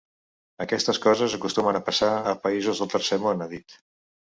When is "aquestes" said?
0.65-1.01